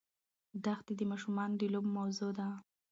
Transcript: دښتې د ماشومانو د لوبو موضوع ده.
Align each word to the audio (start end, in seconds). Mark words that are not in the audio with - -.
دښتې 0.63 0.93
د 0.97 1.01
ماشومانو 1.11 1.55
د 1.59 1.63
لوبو 1.73 1.89
موضوع 1.97 2.31
ده. 2.39 2.47